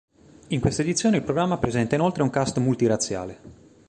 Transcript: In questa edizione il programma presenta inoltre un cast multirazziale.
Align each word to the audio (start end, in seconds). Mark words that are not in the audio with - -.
In 0.47 0.59
questa 0.61 0.81
edizione 0.81 1.17
il 1.17 1.23
programma 1.23 1.59
presenta 1.59 1.93
inoltre 1.93 2.23
un 2.23 2.31
cast 2.31 2.57
multirazziale. 2.57 3.39